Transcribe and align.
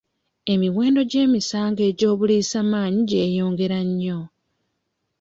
Emiwendo 0.51 1.01
gy'emisango 1.11 1.81
egy'obuliisamaanyi 1.89 2.99
gyeyongera 3.09 3.79
nnyo. 3.87 4.19